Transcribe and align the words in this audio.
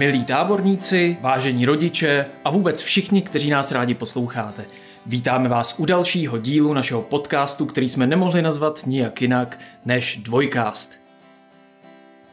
Milí 0.00 0.24
táborníci, 0.24 1.16
vážení 1.20 1.66
rodiče 1.66 2.26
a 2.44 2.50
vůbec 2.50 2.82
všichni, 2.82 3.22
kteří 3.22 3.50
nás 3.50 3.72
rádi 3.72 3.94
posloucháte. 3.94 4.64
Vítáme 5.06 5.48
vás 5.48 5.78
u 5.78 5.84
dalšího 5.84 6.38
dílu 6.38 6.72
našeho 6.72 7.02
podcastu, 7.02 7.66
který 7.66 7.88
jsme 7.88 8.06
nemohli 8.06 8.42
nazvat 8.42 8.86
nijak 8.86 9.22
jinak 9.22 9.58
než 9.84 10.16
Dvojkást. 10.16 11.00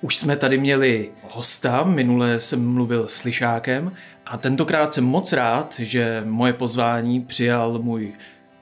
Už 0.02 0.18
jsme 0.18 0.36
tady 0.36 0.57
měli 0.57 1.11
hosta, 1.30 1.84
minule 1.84 2.39
jsem 2.39 2.74
mluvil 2.74 3.07
s 3.07 3.24
Lišákem 3.24 3.92
a 4.25 4.38
tentokrát 4.38 4.93
jsem 4.93 5.04
moc 5.04 5.34
rád, 5.34 5.75
že 5.79 6.24
moje 6.25 6.54
pozvání 6.54 7.21
přijal 7.21 7.79
můj 7.79 8.14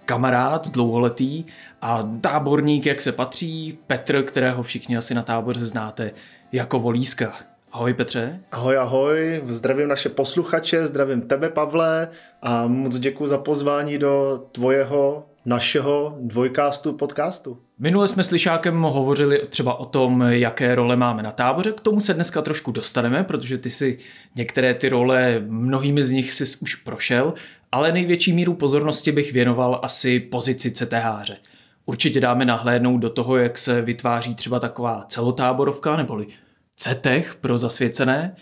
kamarád 0.06 0.70
dlouholetý 0.70 1.44
a 1.82 2.10
táborník, 2.22 2.86
jak 2.86 3.02
se 3.02 3.12
patří, 3.12 3.78
Petr, 3.88 4.24
kterého 4.24 4.64
všichni 4.64 4.98
asi 4.98 5.14
na 5.14 5.24
tábor 5.24 5.60
znáte 5.60 6.12
jako 6.52 6.80
Volíska. 6.80 7.55
Ahoj 7.76 7.94
Petře. 7.94 8.40
Ahoj, 8.52 8.78
ahoj, 8.78 9.42
zdravím 9.48 9.88
naše 9.88 10.10
posluchače, 10.10 10.88
zdravím 10.88 11.22
tebe 11.22 11.50
Pavle 11.50 12.08
a 12.42 12.68
moc 12.68 13.00
děkuji 13.00 13.28
za 13.28 13.38
pozvání 13.38 13.98
do 13.98 14.44
tvojeho, 14.52 15.26
našeho 15.46 16.18
dvojkástu 16.20 16.94
podcastu. 16.94 17.58
Minule 17.80 18.08
jsme 18.08 18.24
s 18.24 18.32
Lišákem 18.32 18.82
hovořili 18.82 19.42
třeba 19.50 19.80
o 19.80 19.86
tom, 19.86 20.22
jaké 20.22 20.76
role 20.76 20.96
máme 20.96 21.24
na 21.24 21.32
táboře, 21.32 21.72
k 21.72 21.82
tomu 21.82 22.00
se 22.00 22.14
dneska 22.14 22.42
trošku 22.42 22.72
dostaneme, 22.72 23.24
protože 23.24 23.58
ty 23.58 23.70
si 23.70 23.98
některé 24.36 24.74
ty 24.74 24.90
role, 24.90 25.44
mnohými 25.48 26.04
z 26.04 26.12
nich 26.12 26.34
si 26.34 26.58
už 26.62 26.76
prošel, 26.76 27.34
ale 27.72 27.92
největší 27.92 28.34
míru 28.34 28.54
pozornosti 28.54 29.12
bych 29.12 29.34
věnoval 29.34 29.80
asi 29.84 30.20
pozici 30.20 30.72
CTHře. 30.72 31.38
Určitě 31.86 32.20
dáme 32.20 32.46
nahlédnout 32.46 32.98
do 32.98 33.10
toho, 33.10 33.38
jak 33.38 33.58
se 33.58 33.82
vytváří 33.82 34.36
třeba 34.36 34.60
taková 34.60 35.06
celotáborovka 35.08 35.96
neboli 35.96 36.28
CETech 36.76 37.36
pro 37.36 37.58
zasvěcené. 37.58 38.36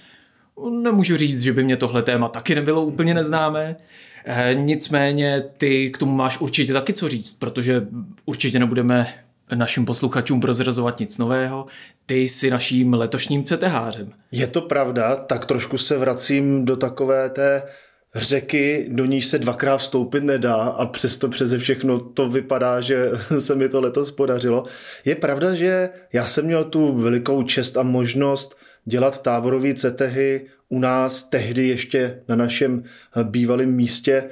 Nemůžu 0.72 1.18
říct, 1.18 1.42
že 1.42 1.54
by 1.54 1.64
mě 1.64 1.78
tohle 1.78 2.02
téma 2.02 2.30
taky 2.30 2.56
nebylo 2.56 2.82
úplně 2.82 3.14
neznámé. 3.14 3.76
Eh, 4.26 4.56
nicméně 4.56 5.44
ty 5.58 5.90
k 5.90 5.98
tomu 5.98 6.16
máš 6.16 6.38
určitě 6.38 6.74
taky 6.74 6.94
co 6.94 7.10
říct, 7.10 7.40
protože 7.40 7.88
určitě 8.26 8.60
nebudeme 8.60 9.14
našim 9.56 9.86
posluchačům 9.86 10.42
prozrazovat 10.42 11.00
nic 11.00 11.18
nového. 11.18 11.66
Ty 12.06 12.16
jsi 12.16 12.50
naším 12.50 12.94
letošním 12.94 13.44
CTHřem. 13.44 14.14
Je 14.32 14.48
to 14.48 14.62
pravda, 14.62 15.16
tak 15.16 15.46
trošku 15.46 15.78
se 15.78 15.98
vracím 15.98 16.66
do 16.66 16.78
takové 16.78 17.30
té 17.30 17.64
řeky, 18.16 18.86
do 18.90 19.06
níž 19.06 19.26
se 19.26 19.40
dvakrát 19.40 19.78
vstoupit 19.78 20.24
nedá 20.24 20.56
a 20.56 20.86
přesto 20.86 21.30
přeze 21.30 21.58
všechno 21.58 22.00
to 22.00 22.30
vypadá, 22.30 22.82
že 22.82 23.12
se 23.40 23.56
mi 23.56 23.70
to 23.70 23.82
letos 23.82 24.12
podařilo. 24.12 24.64
Je 25.06 25.16
pravda, 25.16 25.54
že 25.54 25.90
já 26.14 26.26
jsem 26.26 26.46
měl 26.46 26.64
tu 26.64 26.94
velikou 26.94 27.44
čest 27.44 27.78
a 27.78 27.84
možnost 27.84 28.58
dělat 28.86 29.22
táborové 29.22 29.74
cetehy 29.74 30.46
u 30.70 30.80
nás 30.80 31.24
tehdy 31.24 31.68
ještě 31.68 32.22
na 32.28 32.36
našem 32.36 32.84
bývalém 33.24 33.72
místě 33.72 34.30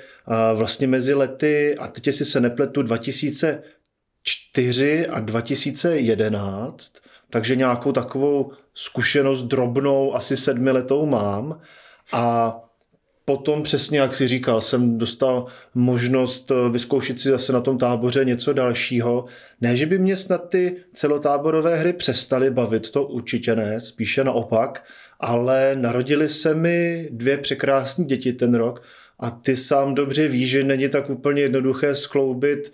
vlastně 0.56 0.88
mezi 0.88 1.14
lety, 1.14 1.78
a 1.78 1.88
teď 1.88 2.16
si 2.16 2.26
se 2.26 2.40
nepletu, 2.40 2.82
2004 2.82 5.08
a 5.08 5.20
2011, 5.20 6.94
takže 7.30 7.56
nějakou 7.56 7.92
takovou 7.92 8.52
zkušenost 8.74 9.44
drobnou, 9.44 10.16
asi 10.16 10.38
sedmiletou 10.38 11.06
mám. 11.06 11.62
A 12.14 12.56
potom 13.26 13.64
přesně, 13.64 14.00
jak 14.00 14.16
si 14.16 14.28
říkal, 14.28 14.62
jsem 14.62 14.98
dostal 14.98 15.46
možnost 15.76 16.52
eh, 16.52 16.70
vyzkoušet 16.70 17.20
si 17.20 17.30
zase 17.30 17.54
na 17.54 17.62
tom 17.62 17.78
táboře 17.78 18.26
něco 18.26 18.54
dalšího. 18.54 19.26
Ne, 19.62 19.78
že 19.78 19.86
by 19.86 20.00
mě 20.00 20.16
snad 20.16 20.50
ty 20.50 20.76
celotáborové 20.94 21.76
hry 21.76 21.94
přestaly 21.94 22.52
bavit, 22.52 22.92
to 22.92 23.04
určitě 23.04 23.56
ne, 23.56 23.80
spíše 23.80 24.24
naopak, 24.24 24.84
ale 25.20 25.76
narodili 25.76 26.30
se 26.30 26.54
mi 26.54 27.10
dvě 27.12 27.38
překrásné 27.38 28.06
děti 28.06 28.34
ten 28.34 28.56
rok 28.56 28.84
a 29.20 29.32
ty 29.32 29.56
sám 29.56 29.96
dobře 29.96 30.28
víš, 30.28 30.50
že 30.50 30.64
není 30.64 30.90
tak 30.90 31.10
úplně 31.10 31.42
jednoduché 31.42 31.96
skloubit 31.96 32.72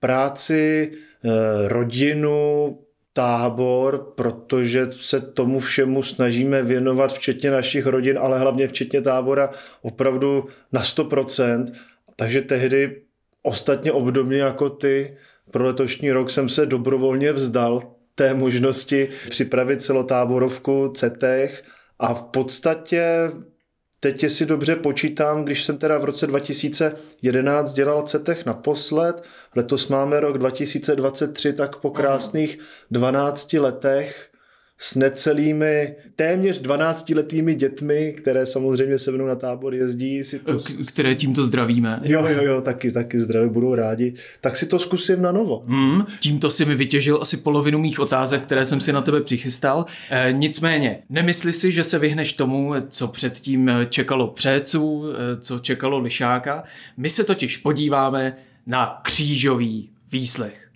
práci, 0.00 0.92
eh, 1.24 1.68
rodinu, 1.68 2.78
tábor, 3.18 4.12
protože 4.14 4.86
se 4.90 5.20
tomu 5.20 5.60
všemu 5.60 6.02
snažíme 6.02 6.62
věnovat, 6.62 7.12
včetně 7.12 7.50
našich 7.50 7.86
rodin, 7.86 8.18
ale 8.18 8.38
hlavně 8.38 8.68
včetně 8.68 9.02
tábora, 9.02 9.50
opravdu 9.82 10.46
na 10.72 10.80
100%. 10.80 11.66
Takže 12.16 12.42
tehdy 12.42 13.02
ostatně 13.42 13.92
obdobně 13.92 14.38
jako 14.38 14.70
ty, 14.70 15.16
pro 15.50 15.64
letošní 15.64 16.12
rok 16.12 16.30
jsem 16.30 16.48
se 16.48 16.66
dobrovolně 16.66 17.32
vzdal 17.32 17.82
té 18.14 18.34
možnosti 18.34 19.08
připravit 19.30 19.82
celotáborovku 19.82 20.88
CETech 20.94 21.64
a 21.98 22.14
v 22.14 22.22
podstatě 22.22 23.30
Teď, 24.00 24.30
si 24.30 24.46
dobře 24.46 24.76
počítám, 24.76 25.44
když 25.44 25.64
jsem 25.64 25.78
teda 25.78 25.98
v 25.98 26.04
roce 26.04 26.26
2011 26.26 27.72
dělal 27.72 28.02
CETech 28.02 28.46
naposled, 28.46 29.24
letos 29.56 29.88
máme 29.88 30.20
rok 30.20 30.38
2023, 30.38 31.52
tak 31.52 31.76
po 31.76 31.90
krásných 31.90 32.58
12 32.90 33.52
letech 33.52 34.27
s 34.80 34.96
necelými, 34.96 35.94
téměř 36.16 36.62
12-letými 36.62 37.54
dětmi, 37.54 38.14
které 38.18 38.46
samozřejmě 38.46 38.98
se 38.98 39.12
mnou 39.12 39.26
na 39.26 39.34
tábor 39.34 39.74
jezdí. 39.74 40.24
Si 40.24 40.38
to... 40.38 40.58
Které 40.88 41.14
tímto 41.14 41.44
zdravíme. 41.44 42.00
Jo, 42.02 42.26
jo, 42.26 42.42
jo, 42.42 42.60
taky, 42.60 42.92
taky 42.92 43.18
zdraví, 43.18 43.50
budou 43.50 43.74
rádi. 43.74 44.14
Tak 44.40 44.56
si 44.56 44.66
to 44.66 44.78
zkusím 44.78 45.22
na 45.22 45.32
novo. 45.32 45.64
Hmm, 45.66 46.02
tímto 46.20 46.50
si 46.50 46.64
mi 46.64 46.74
vytěžil 46.74 47.18
asi 47.22 47.36
polovinu 47.36 47.78
mých 47.78 48.00
otázek, 48.00 48.42
které 48.42 48.64
jsem 48.64 48.80
si 48.80 48.92
na 48.92 49.00
tebe 49.00 49.20
přichystal. 49.20 49.84
E, 50.10 50.32
nicméně, 50.32 50.98
nemysli 51.10 51.52
si, 51.52 51.72
že 51.72 51.84
se 51.84 51.98
vyhneš 51.98 52.32
tomu, 52.32 52.74
co 52.88 53.08
předtím 53.08 53.70
čekalo 53.88 54.26
přeců, 54.28 55.04
eh, 55.04 55.36
co 55.36 55.58
čekalo 55.58 55.98
lišáka. 55.98 56.64
My 56.96 57.10
se 57.10 57.24
totiž 57.24 57.56
podíváme 57.56 58.36
na 58.66 59.00
křížový 59.02 59.90
výslech. 60.12 60.68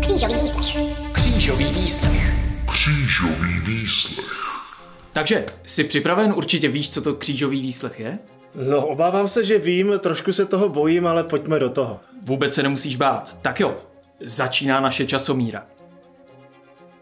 Křížový 0.00 0.34
výslech. 0.34 1.12
Křížový 1.12 1.64
výslech 1.64 2.45
křížový 2.76 3.60
výslech. 3.60 4.42
Takže, 5.12 5.46
jsi 5.64 5.84
připraven? 5.84 6.32
Určitě 6.36 6.68
víš, 6.68 6.90
co 6.90 7.02
to 7.02 7.14
křížový 7.14 7.60
výslech 7.60 8.00
je? 8.00 8.18
No, 8.70 8.86
obávám 8.86 9.28
se, 9.28 9.44
že 9.44 9.58
vím, 9.58 9.92
trošku 9.98 10.32
se 10.32 10.44
toho 10.44 10.68
bojím, 10.68 11.06
ale 11.06 11.24
pojďme 11.24 11.58
do 11.58 11.70
toho. 11.70 12.00
Vůbec 12.22 12.54
se 12.54 12.62
nemusíš 12.62 12.96
bát. 12.96 13.38
Tak 13.42 13.60
jo, 13.60 13.76
začíná 14.20 14.80
naše 14.80 15.06
časomíra. 15.06 15.66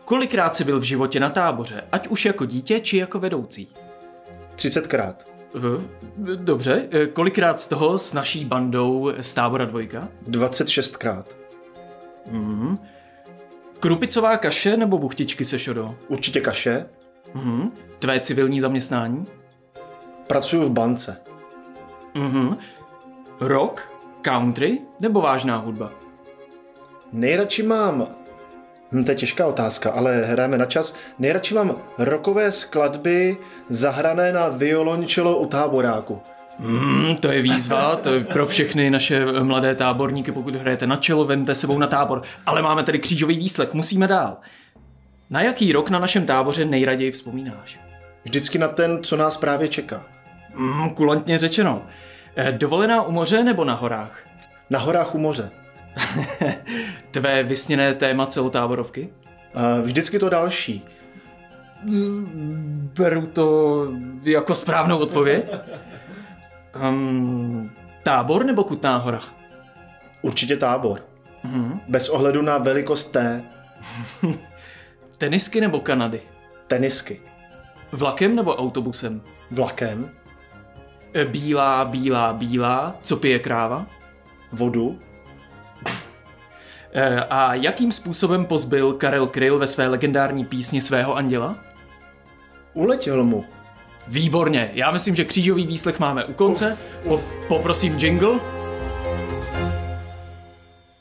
Kolikrát 0.05 0.57
jsi 0.57 0.65
byl 0.65 0.81
v 0.81 0.83
životě 0.83 1.21
na 1.21 1.31
táboře, 1.31 1.85
ať 1.93 2.09
už 2.09 2.25
jako 2.25 2.45
dítě, 2.45 2.81
či 2.81 2.97
jako 2.97 3.19
vedoucí? 3.19 3.69
30krát. 4.56 5.15
Dobře, 6.35 6.89
kolikrát 7.12 7.61
z 7.61 7.67
toho 7.67 7.99
s 7.99 8.12
naší 8.12 8.45
bandou 8.45 9.12
z 9.21 9.35
tábora 9.35 9.65
dvojka? 9.65 10.09
26krát. 10.29 11.25
Hmm. 12.31 12.79
Krupicová 13.84 14.37
kaše 14.37 14.77
nebo 14.77 14.99
buchtičky 14.99 15.45
se 15.45 15.59
šodo? 15.59 15.95
Určitě 16.09 16.41
kaše. 16.41 16.87
Mhm. 17.34 17.71
Tvé 17.99 18.21
civilní 18.21 18.61
zaměstnání? 18.61 19.25
Pracuji 20.27 20.65
v 20.65 20.71
bance. 20.71 21.17
Mhm. 22.15 22.56
Rock, 23.41 23.89
country 24.23 24.78
nebo 25.00 25.21
vážná 25.21 25.56
hudba? 25.56 25.93
Nejradši 27.12 27.62
mám 27.62 28.06
Hm, 28.93 29.05
to 29.05 29.11
je 29.11 29.15
těžká 29.15 29.47
otázka, 29.47 29.91
ale 29.91 30.23
hrajeme 30.23 30.59
na 30.59 30.67
čas. 30.67 30.94
Nejradši 31.19 31.55
mám 31.55 31.77
rokové 31.99 32.53
skladby 32.53 33.37
zahrané 33.69 34.33
na 34.33 34.49
violončelo 34.49 35.39
u 35.39 35.47
táboráku. 35.47 36.21
Mm, 36.59 37.16
to 37.16 37.32
je 37.32 37.42
výzva, 37.42 37.97
to 37.97 38.15
je 38.15 38.25
pro 38.25 38.46
všechny 38.46 38.90
naše 38.90 39.43
mladé 39.43 39.75
táborníky, 39.75 40.32
pokud 40.32 40.55
hrajete 40.55 40.87
na 40.87 40.96
čelo, 40.96 41.25
vente 41.25 41.55
sebou 41.55 41.79
na 41.79 41.87
tábor. 41.87 42.23
Ale 42.46 42.62
máme 42.62 42.82
tady 42.82 42.99
křížový 42.99 43.37
výslech, 43.37 43.75
musíme 43.75 44.06
dál. 44.06 44.37
Na 45.31 45.40
jaký 45.40 45.73
rok 45.73 45.90
na 45.90 45.99
našem 45.99 46.26
táboře 46.26 46.64
nejraději 46.64 47.11
vzpomínáš? 47.11 47.81
Vždycky 48.25 48.58
na 48.58 48.69
ten, 48.69 48.99
co 49.02 49.17
nás 49.17 49.37
právě 49.37 49.69
čeká. 49.69 50.06
Mm, 50.55 50.90
kulantně 50.90 51.38
řečeno. 51.38 51.82
Eh, 52.37 52.52
dovolená 52.52 53.02
u 53.02 53.12
moře 53.12 53.44
nebo 53.44 53.64
na 53.64 53.75
horách? 53.75 54.19
Na 54.70 54.79
horách 54.79 55.14
u 55.14 55.19
moře. 55.19 55.50
Tvé 57.11 57.43
vysněné 57.43 57.94
téma 57.94 58.26
celotáborovky? 58.26 59.08
Uh, 59.56 59.82
vždycky 59.82 60.19
to 60.19 60.29
další. 60.29 60.84
Beru 62.99 63.26
to 63.26 63.88
jako 64.23 64.55
správnou 64.55 64.99
odpověď. 64.99 65.50
Um, 66.82 67.71
tábor 68.03 68.44
nebo 68.44 68.65
Kutná 68.65 68.97
hora? 68.97 69.21
Určitě 70.23 70.56
tábor. 70.56 71.00
Mm-hmm. 71.44 71.81
Bez 71.88 72.09
ohledu 72.09 72.43
na 72.43 72.59
velikost 72.59 73.05
té. 73.05 73.44
Tenisky 75.19 75.61
nebo 75.61 75.81
Kanady? 75.81 76.23
Tenisky. 76.67 77.21
Vlakem 77.93 78.37
nebo 78.37 78.56
autobusem? 78.56 79.23
Vlakem. 79.50 80.11
E, 81.15 81.25
bílá, 81.25 81.85
bílá, 81.85 82.32
bílá. 82.32 82.97
Co 83.03 83.17
pije 83.17 83.38
kráva? 83.38 83.87
Vodu. 84.53 84.99
E, 86.93 87.20
a 87.20 87.55
jakým 87.55 87.93
způsobem 87.93 88.47
pozbyl 88.47 88.93
Karel 88.93 89.27
Kryl 89.27 89.59
ve 89.59 89.67
své 89.67 89.88
legendární 89.88 90.44
písni 90.44 90.81
svého 90.81 91.15
anděla? 91.17 91.56
Uletěl 92.73 93.25
mu. 93.25 93.44
Výborně, 94.09 94.71
já 94.75 94.91
myslím, 94.91 95.15
že 95.15 95.25
křížový 95.25 95.67
výslech 95.67 96.01
máme 96.01 96.25
u 96.25 96.33
konce. 96.33 96.79
Po, 97.09 97.21
poprosím 97.49 97.99
jingle. 97.99 98.41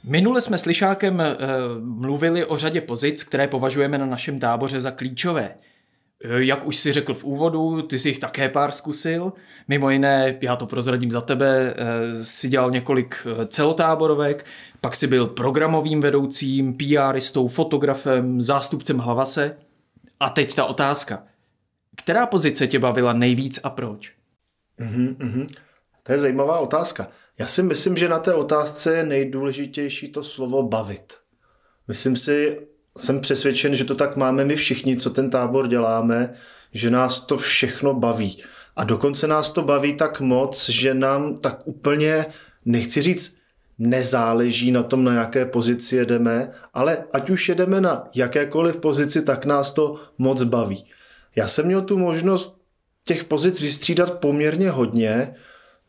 Minule 0.03 0.41
jsme 0.41 0.57
s 0.57 0.65
Lišákem 0.65 1.21
e, 1.21 1.35
mluvili 1.79 2.45
o 2.45 2.57
řadě 2.57 2.81
pozic, 2.81 3.23
které 3.23 3.47
považujeme 3.47 3.97
na 3.97 4.05
našem 4.05 4.39
táboře 4.39 4.81
za 4.81 4.91
klíčové. 4.91 5.43
E, 5.43 6.43
jak 6.43 6.67
už 6.67 6.75
si 6.75 6.91
řekl 6.91 7.13
v 7.13 7.23
úvodu, 7.23 7.81
ty 7.81 7.99
jsi 7.99 8.09
jich 8.09 8.19
také 8.19 8.49
pár 8.49 8.71
zkusil. 8.71 9.33
Mimo 9.67 9.89
jiné, 9.89 10.37
já 10.41 10.55
to 10.55 10.65
prozradím 10.65 11.11
za 11.11 11.21
tebe, 11.21 11.73
e, 11.75 12.15
si 12.15 12.49
dělal 12.49 12.71
několik 12.71 13.27
celotáborovek, 13.47 14.45
pak 14.81 14.95
si 14.95 15.07
byl 15.07 15.27
programovým 15.27 16.01
vedoucím, 16.01 16.77
PRistou, 16.77 17.47
fotografem, 17.47 18.41
zástupcem 18.41 18.97
Hlavase. 18.97 19.57
A 20.19 20.29
teď 20.29 20.55
ta 20.55 20.65
otázka. 20.65 21.23
Která 21.95 22.25
pozice 22.25 22.67
tě 22.67 22.79
bavila 22.79 23.13
nejvíc 23.13 23.59
a 23.63 23.69
proč? 23.69 24.11
Mm-hmm, 24.79 25.15
mm-hmm. 25.15 25.47
To 26.03 26.11
je 26.11 26.19
zajímavá 26.19 26.59
otázka. 26.59 27.07
Já 27.37 27.47
si 27.47 27.63
myslím, 27.63 27.97
že 27.97 28.09
na 28.09 28.19
té 28.19 28.33
otázce 28.33 28.97
je 28.97 29.03
nejdůležitější 29.03 30.11
to 30.11 30.23
slovo 30.23 30.63
bavit. 30.63 31.13
Myslím 31.87 32.17
si, 32.17 32.59
jsem 32.97 33.21
přesvědčen, 33.21 33.75
že 33.75 33.85
to 33.85 33.95
tak 33.95 34.15
máme 34.15 34.45
my 34.45 34.55
všichni, 34.55 34.97
co 34.97 35.09
ten 35.09 35.29
tábor 35.29 35.67
děláme, 35.67 36.33
že 36.71 36.89
nás 36.89 37.19
to 37.19 37.37
všechno 37.37 37.93
baví. 37.93 38.43
A 38.75 38.83
dokonce 38.83 39.27
nás 39.27 39.51
to 39.51 39.61
baví 39.61 39.93
tak 39.93 40.21
moc, 40.21 40.69
že 40.69 40.93
nám 40.93 41.37
tak 41.37 41.67
úplně, 41.67 42.25
nechci 42.65 43.01
říct, 43.01 43.37
nezáleží 43.79 44.71
na 44.71 44.83
tom, 44.83 45.03
na 45.03 45.13
jaké 45.13 45.45
pozici 45.45 45.95
jedeme, 45.95 46.51
ale 46.73 47.03
ať 47.13 47.29
už 47.29 47.49
jedeme 47.49 47.81
na 47.81 48.07
jakékoliv 48.15 48.77
pozici, 48.77 49.21
tak 49.21 49.45
nás 49.45 49.71
to 49.71 49.95
moc 50.17 50.43
baví. 50.43 50.85
Já 51.35 51.47
jsem 51.47 51.65
měl 51.65 51.81
tu 51.81 51.97
možnost 51.97 52.61
těch 53.05 53.23
pozic 53.23 53.61
vystřídat 53.61 54.19
poměrně 54.19 54.69
hodně. 54.69 55.35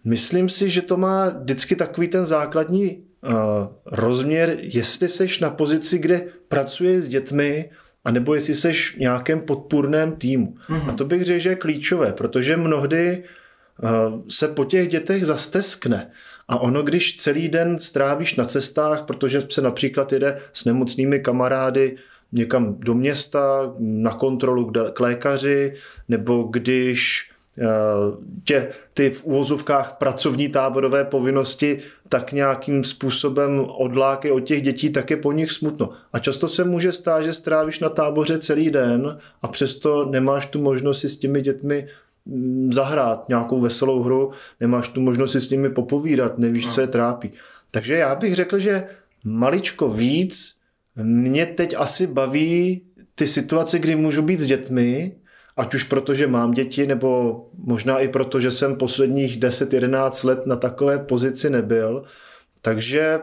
Myslím 0.05 0.49
si, 0.49 0.71
že 0.71 0.83
to 0.83 0.97
má 0.97 1.29
vždycky 1.29 1.77
takový 1.77 2.09
ten 2.09 2.27
základní 2.27 2.97
uh, 2.97 3.33
rozměr, 3.87 4.57
jestli 4.61 5.09
seš 5.09 5.39
na 5.39 5.51
pozici, 5.51 5.99
kde 5.99 6.27
pracuje 6.49 7.01
s 7.01 7.09
dětmi, 7.09 7.71
anebo 8.05 8.35
jestli 8.35 8.55
seš 8.55 8.95
v 8.95 8.99
nějakém 8.99 9.41
podpůrném 9.41 10.13
týmu. 10.13 10.57
Mm-hmm. 10.69 10.91
A 10.91 10.93
to 10.93 11.05
bych 11.05 11.25
řekl, 11.25 11.41
že 11.41 11.49
je 11.49 11.57
klíčové, 11.57 12.13
protože 12.13 12.57
mnohdy 12.57 13.25
uh, 13.83 14.23
se 14.29 14.49
po 14.49 14.65
těch 14.65 14.89
dětech 14.89 15.27
zasteskne. 15.27 16.11
A 16.49 16.59
ono, 16.59 16.83
když 16.83 17.17
celý 17.17 17.49
den 17.49 17.79
strávíš 17.79 18.37
na 18.37 18.45
cestách, 18.45 19.03
protože 19.03 19.43
se 19.49 19.63
například 19.63 20.13
jede 20.13 20.41
s 20.53 20.65
nemocnými 20.65 21.21
kamarády 21.21 21.97
někam 22.35 22.77
do 22.79 22.95
města, 22.95 23.75
na 23.79 24.11
kontrolu 24.11 24.73
k 24.93 25.01
lékaři, 25.01 25.75
nebo 26.09 26.43
když 26.43 27.31
eh, 27.59 27.65
tě 28.45 28.69
ty 28.95 29.11
v 29.11 29.25
úvozovkách 29.25 29.93
pracovní 29.99 30.49
táborové 30.49 31.05
povinnosti 31.05 31.79
tak 32.09 32.33
nějakým 32.33 32.85
způsobem 32.85 33.67
odláky 33.69 34.31
od 34.31 34.41
těch 34.41 34.63
dětí, 34.63 34.91
tak 34.91 35.11
je 35.11 35.17
po 35.17 35.33
nich 35.33 35.53
smutno. 35.53 35.91
A 36.13 36.19
často 36.19 36.49
se 36.49 36.65
může 36.65 36.93
stát, 36.93 37.23
že 37.23 37.33
strávíš 37.33 37.81
na 37.81 37.89
táboře 37.89 38.39
celý 38.39 38.71
den 38.71 39.19
a 39.43 39.49
přesto 39.49 40.05
nemáš 40.05 40.47
tu 40.47 40.63
možnost 40.63 41.01
si 41.01 41.09
s 41.09 41.17
těmi 41.17 41.41
dětmi 41.41 41.87
mm, 42.27 42.73
zahrát 42.73 43.29
nějakou 43.29 43.61
veselou 43.61 44.03
hru, 44.03 44.31
nemáš 44.61 44.89
tu 44.89 45.01
možnost 45.01 45.33
si 45.33 45.41
s 45.41 45.51
nimi 45.51 45.71
popovídat, 45.71 46.39
nevíš, 46.39 46.69
co 46.69 46.81
je 46.81 46.87
trápí. 46.87 47.33
Takže 47.71 47.95
já 47.95 48.15
bych 48.15 48.35
řekl, 48.35 48.59
že 48.59 48.87
maličko 49.25 49.91
víc 49.91 50.55
mě 50.97 51.47
teď 51.47 51.75
asi 51.79 52.07
baví 52.07 52.83
ty 53.15 53.27
situace, 53.27 53.79
kdy 53.79 53.97
můžu 53.97 54.23
být 54.23 54.41
s 54.41 54.47
dětmi, 54.47 55.17
ať 55.57 55.75
už 55.75 55.83
proto, 55.83 56.15
že 56.15 56.27
mám 56.27 56.51
děti, 56.51 56.87
nebo 56.87 57.41
možná 57.59 57.99
i 57.99 58.09
proto, 58.09 58.41
že 58.41 58.51
jsem 58.51 58.77
posledních 58.77 59.41
10-11 59.41 60.29
let 60.29 60.47
na 60.47 60.57
takové 60.57 60.99
pozici 60.99 61.51
nebyl. 61.51 62.05
Takže 62.63 63.21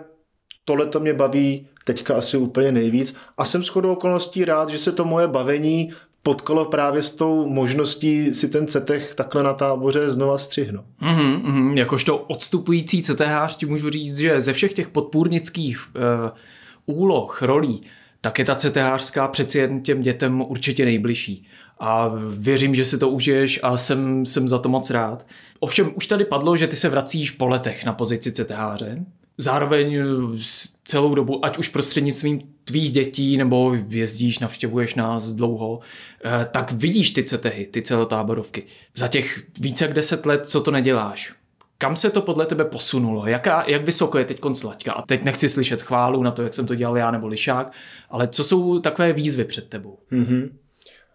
tohle 0.66 0.86
to 0.86 1.00
mě 1.00 1.14
baví 1.14 1.68
teďka 1.86 2.16
asi 2.16 2.38
úplně 2.38 2.72
nejvíc. 2.72 3.16
A 3.38 3.46
jsem 3.46 3.64
shodou 3.64 3.92
okolností 3.92 4.46
rád, 4.46 4.70
že 4.70 4.78
se 4.78 4.92
to 4.92 5.06
moje 5.06 5.28
bavení 5.28 5.94
potkalo 6.24 6.66
právě 6.66 7.02
s 7.02 7.12
tou 7.12 7.50
možností 7.50 8.34
si 8.34 8.50
ten 8.50 8.68
cetech 8.68 9.16
takhle 9.16 9.44
na 9.44 9.54
táboře 9.54 10.10
znova 10.10 10.38
střihnout. 10.38 10.86
Mm-hmm, 11.02 11.44
mm, 11.44 11.78
jakožto 11.78 12.18
odstupující 12.18 13.04
cetehář 13.04 13.58
ti 13.58 13.66
můžu 13.66 13.90
říct, 13.90 14.18
že 14.18 14.42
ze 14.42 14.54
všech 14.54 14.74
těch 14.74 14.90
podpůrnických 14.90 15.88
uh, 15.96 16.30
úloh, 16.92 17.42
rolí, 17.42 17.82
tak 18.22 18.40
je 18.40 18.46
ta 18.46 18.56
CTHářská 18.56 19.28
přeci 19.28 19.58
jen 19.58 19.82
těm 19.82 20.02
dětem 20.02 20.42
určitě 20.42 20.86
nejbližší. 20.86 21.48
A 21.80 22.12
věřím, 22.30 22.76
že 22.76 22.86
si 22.86 22.98
to 22.98 23.10
užiješ 23.10 23.60
a 23.64 23.78
jsem, 23.78 24.26
jsem 24.26 24.48
za 24.48 24.60
to 24.60 24.70
moc 24.70 24.90
rád. 24.90 25.26
Ovšem 25.60 25.92
už 25.96 26.08
tady 26.08 26.26
padlo, 26.26 26.58
že 26.58 26.68
ty 26.68 26.76
se 26.76 26.90
vracíš 26.90 27.32
po 27.32 27.48
letech 27.48 27.86
na 27.86 27.94
pozici 27.94 28.32
CTHáře. 28.32 29.06
Zároveň 29.38 29.96
eh, 29.96 30.06
celou 30.86 31.16
dobu, 31.16 31.46
ať 31.46 31.58
už 31.58 31.70
prostřednictvím 31.70 32.40
tvých 32.64 32.92
dětí, 32.92 33.38
nebo 33.38 33.76
jezdíš, 33.90 34.40
navštěvuješ 34.40 34.96
nás 34.96 35.34
dlouho, 35.34 35.80
eh, 36.26 36.48
tak 36.52 36.72
vidíš 36.72 37.12
ty 37.12 37.24
CTHy, 37.24 37.66
ty 37.66 37.82
celotáborovky. 37.82 38.64
Za 38.96 39.08
těch 39.08 39.44
více 39.60 39.86
jak 39.86 39.94
deset 39.94 40.26
let, 40.26 40.50
co 40.50 40.62
to 40.62 40.72
neděláš, 40.72 41.34
kam 41.82 41.96
se 41.96 42.10
to 42.10 42.22
podle 42.22 42.46
tebe 42.46 42.66
posunulo? 42.66 43.28
Jaká, 43.28 43.64
jak 43.68 43.86
vysoko 43.86 44.18
je 44.18 44.26
teď 44.26 44.40
konslaťka? 44.40 44.94
A 44.94 45.02
teď 45.02 45.24
nechci 45.24 45.50
slyšet 45.50 45.82
chválu 45.82 46.24
na 46.24 46.32
to, 46.32 46.44
jak 46.44 46.54
jsem 46.54 46.68
to 46.68 46.76
dělal 46.76 46.98
já 46.98 47.12
nebo 47.12 47.28
Lišák, 47.28 47.72
ale 48.10 48.28
co 48.28 48.44
jsou 48.44 48.80
takové 48.80 49.14
výzvy 49.14 49.46
před 49.46 49.70
tebou? 49.70 49.98
Mm-hmm. 50.12 50.50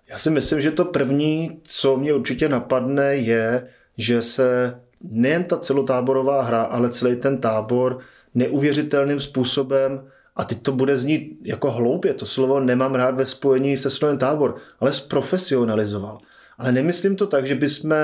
Já 0.09 0.19
si 0.19 0.31
myslím, 0.31 0.61
že 0.61 0.71
to 0.71 0.85
první, 0.85 1.61
co 1.63 1.97
mě 1.97 2.15
určitě 2.15 2.49
napadne, 2.49 3.17
je, 3.17 3.69
že 3.99 4.23
se 4.23 4.81
nejen 5.03 5.45
ta 5.45 5.59
celotáborová 5.59 6.43
hra, 6.43 6.63
ale 6.63 6.91
celý 6.91 7.17
ten 7.17 7.41
tábor 7.41 7.99
neuvěřitelným 8.35 9.21
způsobem 9.21 10.09
a 10.37 10.45
teď 10.45 10.63
to 10.63 10.73
bude 10.73 10.97
znít 10.97 11.39
jako 11.43 11.71
hloupě, 11.71 12.15
to 12.15 12.27
slovo 12.27 12.61
nemám 12.61 12.95
rád 12.95 13.15
ve 13.15 13.27
spojení 13.27 13.77
se 13.77 13.91
slovem 13.91 14.19
tábor, 14.19 14.57
ale 14.81 14.93
zprofesionalizoval. 14.93 16.19
Ale 16.59 16.73
nemyslím 16.73 17.17
to 17.17 17.27
tak, 17.27 17.47
že 17.47 17.55
bychom 17.55 17.95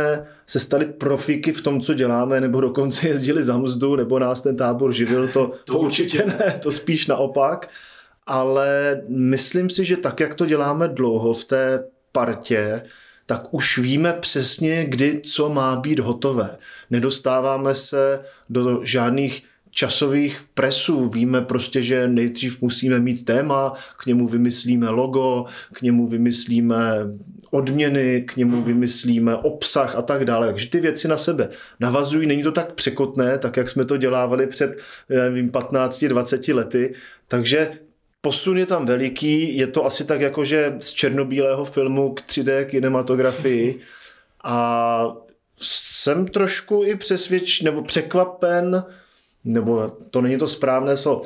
se 0.47 0.61
stali 0.61 0.87
profíky 0.87 1.53
v 1.53 1.61
tom, 1.61 1.81
co 1.81 1.95
děláme, 1.95 2.41
nebo 2.41 2.61
dokonce 2.61 3.09
jezdili 3.09 3.43
za 3.43 3.59
mzdu, 3.59 3.97
nebo 3.97 4.19
nás 4.19 4.43
ten 4.43 4.57
tábor 4.57 4.93
živil, 4.93 5.29
to, 5.29 5.47
to, 5.65 5.73
to 5.73 5.79
určitě 5.79 6.25
ne, 6.27 6.59
to 6.63 6.71
spíš 6.71 7.07
naopak. 7.07 7.69
Ale 8.27 9.03
myslím 9.09 9.71
si, 9.71 9.85
že 9.85 9.97
tak, 9.97 10.21
jak 10.21 10.35
to 10.35 10.47
děláme 10.47 10.89
dlouho 10.89 11.33
v 11.33 11.45
té 11.45 11.85
partě, 12.13 12.83
tak 13.27 13.55
už 13.55 13.79
víme 13.79 14.13
přesně, 14.13 14.85
kdy 14.85 15.21
co 15.21 15.49
má 15.49 15.77
být 15.77 15.99
hotové. 15.99 16.57
Nedostáváme 16.91 17.75
se 17.75 18.21
do 18.51 18.81
žádných 18.85 19.43
časových 19.75 20.41
presů. 20.55 21.09
Víme 21.09 21.41
prostě, 21.41 21.83
že 21.83 22.09
nejdřív 22.09 22.63
musíme 22.63 23.01
mít 23.01 23.25
téma, 23.25 23.73
k 24.03 24.07
němu 24.07 24.29
vymyslíme 24.29 24.91
logo, 24.91 25.45
k 25.73 25.83
němu 25.83 26.07
vymyslíme 26.07 26.79
odměny, 27.51 28.25
k 28.27 28.37
němu 28.37 28.63
vymyslíme 28.63 29.37
obsah 29.37 29.97
a 29.97 30.03
tak 30.03 30.25
dále. 30.25 30.47
Takže 30.47 30.71
ty 30.71 30.81
věci 30.81 31.09
na 31.09 31.17
sebe 31.17 31.49
navazují, 31.81 32.27
není 32.27 32.43
to 32.43 32.53
tak 32.53 32.73
překotné, 32.73 33.39
tak 33.39 33.57
jak 33.57 33.71
jsme 33.71 33.85
to 33.85 33.97
dělávali 33.97 34.47
před 34.47 34.79
15-20 35.11 36.55
lety. 36.55 36.95
Takže 37.29 37.71
Posun 38.21 38.59
je 38.59 38.67
tam 38.67 38.87
veliký, 38.87 39.57
je 39.57 39.67
to 39.67 39.87
asi 39.87 40.05
tak 40.05 40.21
jako, 40.21 40.45
že 40.45 40.75
z 40.79 40.93
černobílého 40.93 41.65
filmu 41.65 42.15
k 42.15 42.21
3D 42.21 42.65
kinematografii 42.65 43.81
a 44.45 45.17
jsem 45.61 46.29
trošku 46.29 46.85
i 46.85 46.97
přesvědč, 46.97 47.61
nebo 47.61 47.83
překvapen, 47.83 48.85
nebo 49.45 49.97
to 50.11 50.21
není 50.21 50.39
to 50.39 50.49
správné 50.49 50.97
slovo. 50.97 51.23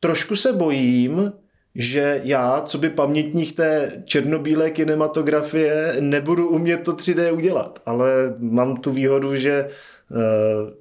Trošku 0.00 0.36
se 0.36 0.52
bojím, 0.52 1.32
že 1.74 2.20
já, 2.24 2.60
co 2.60 2.78
by 2.78 2.90
pamětník 2.90 3.56
té 3.56 4.02
černobílé 4.04 4.70
kinematografie, 4.70 5.96
nebudu 6.00 6.48
umět 6.48 6.76
to 6.76 6.92
3D 6.92 7.34
udělat. 7.34 7.82
Ale 7.86 8.34
mám 8.38 8.76
tu 8.76 8.92
výhodu, 8.92 9.36
že 9.36 9.68
uh, 10.10 10.18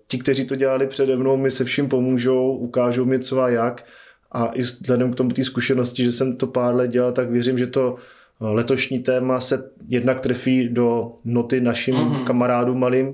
ti, 0.07 0.17
kteří 0.17 0.45
to 0.45 0.55
dělali 0.55 0.87
přede 0.87 1.15
mnou, 1.15 1.37
mi 1.37 1.51
se 1.51 1.63
vším 1.63 1.89
pomůžou, 1.89 2.57
ukážou 2.57 3.05
mi 3.05 3.19
co 3.19 3.41
a 3.41 3.49
jak. 3.49 3.85
A 4.31 4.45
i 4.45 4.61
vzhledem 4.61 5.11
k 5.11 5.15
tomu 5.15 5.29
té 5.29 5.43
zkušenosti, 5.43 6.03
že 6.03 6.11
jsem 6.11 6.35
to 6.35 6.47
pár 6.47 6.75
let 6.75 6.87
dělal, 6.87 7.11
tak 7.11 7.29
věřím, 7.29 7.57
že 7.57 7.67
to 7.67 7.95
eh, 7.95 8.45
letošní 8.45 8.99
téma 8.99 9.39
se 9.39 9.69
jednak 9.87 10.19
trefí 10.19 10.69
do 10.69 11.13
noty 11.25 11.61
našim 11.61 11.95
mm-hmm. 11.95 12.23
kamarádům 12.23 12.79
malým, 12.79 13.13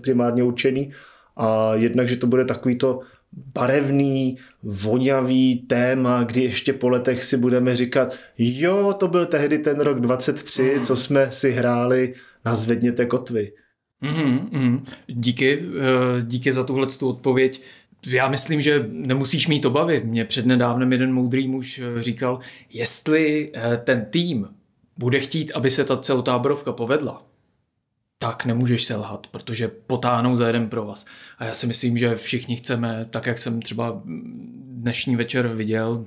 primárně 0.00 0.42
určený, 0.42 0.92
a 1.36 1.74
jednak, 1.74 2.08
že 2.08 2.16
to 2.16 2.26
bude 2.26 2.44
takový 2.44 2.76
to 2.76 3.00
barevný, 3.54 4.38
vonavý 4.62 5.56
téma, 5.56 6.24
kdy 6.24 6.42
ještě 6.42 6.72
po 6.72 6.88
letech 6.88 7.24
si 7.24 7.36
budeme 7.36 7.76
říkat, 7.76 8.16
jo, 8.38 8.94
to 8.98 9.08
byl 9.08 9.26
tehdy 9.26 9.58
ten 9.58 9.80
rok 9.80 10.00
23, 10.00 10.74
mm. 10.76 10.82
co 10.82 10.96
jsme 10.96 11.32
si 11.32 11.50
hráli 11.50 12.14
na 12.44 12.54
Zvedněte 12.54 13.06
kotvy. 13.06 13.52
Mm, 14.00 14.48
mm. 14.52 14.84
Díky, 15.06 15.62
eh, 15.62 16.22
díky 16.22 16.52
za 16.52 16.64
tuhle 16.64 16.86
odpověď. 17.02 17.62
Já 18.06 18.28
myslím, 18.28 18.60
že 18.60 18.86
nemusíš 18.90 19.48
mít 19.48 19.64
obavy. 19.64 20.02
Mě 20.04 20.24
přednedávnem 20.24 20.92
jeden 20.92 21.12
moudrý 21.12 21.48
muž 21.48 21.78
eh, 21.78 22.02
říkal, 22.02 22.38
jestli 22.72 23.50
eh, 23.54 23.76
ten 23.76 24.06
tým 24.10 24.48
bude 24.98 25.20
chtít, 25.20 25.52
aby 25.54 25.70
se 25.70 25.84
ta 25.84 25.96
celotáborovka 25.96 26.72
povedla, 26.72 27.26
tak 28.18 28.44
nemůžeš 28.44 28.84
selhat, 28.84 29.26
protože 29.26 29.68
potáhnou 29.68 30.34
za 30.34 30.46
jeden 30.46 30.68
pro 30.68 30.84
vás. 30.84 31.06
A 31.38 31.44
já 31.44 31.54
si 31.54 31.66
myslím, 31.66 31.98
že 31.98 32.16
všichni 32.16 32.56
chceme, 32.56 33.06
tak 33.10 33.26
jak 33.26 33.38
jsem 33.38 33.62
třeba 33.62 34.02
dnešní 34.86 35.16
večer 35.16 35.48
viděl, 35.48 36.06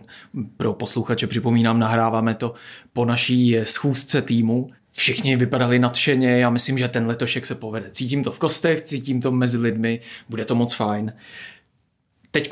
pro 0.58 0.74
posluchače 0.74 1.28
připomínám, 1.28 1.80
nahráváme 1.80 2.36
to 2.36 2.54
po 2.94 3.06
naší 3.06 3.58
schůzce 3.63 4.22
týmu, 4.22 4.70
všichni 4.92 5.36
vypadali 5.36 5.80
nadšeně, 5.80 6.30
já 6.30 6.50
myslím, 6.50 6.78
že 6.78 6.88
ten 6.88 7.08
letošek 7.08 7.46
se 7.46 7.56
povede. 7.56 7.89
Cítím 7.92 8.24
to 8.24 8.32
v 8.32 8.39
kostech, 8.39 8.82
cítím 8.82 9.22
to 9.22 9.32
mezi 9.32 9.58
lidmi, 9.58 10.00
bude 10.30 10.46
to 10.46 10.56
moc 10.56 10.74
fajn. 10.74 11.13
Teď 12.31 12.50